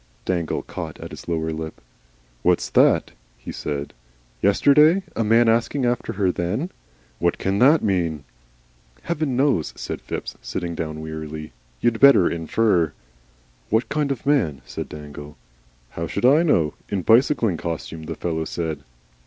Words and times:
Dangle 0.25 0.63
caught 0.63 0.99
at 0.99 1.11
his 1.11 1.27
lower 1.27 1.51
lip. 1.53 1.79
"What's 2.41 2.71
that?" 2.71 3.11
he 3.37 3.51
said. 3.51 3.93
"Yesterday! 4.41 5.03
A 5.15 5.23
man 5.23 5.47
asking 5.47 5.85
after 5.85 6.13
her 6.13 6.31
then! 6.31 6.71
What 7.19 7.37
can 7.37 7.59
THAT 7.59 7.83
mean?" 7.83 8.23
"Heaven 9.03 9.37
knows," 9.37 9.75
said 9.77 10.01
Phipps, 10.01 10.35
sitting 10.41 10.73
down 10.73 11.01
wearily. 11.01 11.51
"You'd 11.81 11.99
better 11.99 12.27
infer." 12.27 12.93
"What 13.69 13.89
kind 13.89 14.11
of 14.11 14.25
man?" 14.25 14.63
said 14.65 14.89
Dangle. 14.89 15.37
"How 15.91 16.07
should 16.07 16.25
I 16.25 16.41
know? 16.41 16.73
in 16.89 17.03
bicycling 17.03 17.57
costume, 17.57 18.05
the 18.05 18.15
fellow 18.15 18.45
said." 18.45 18.79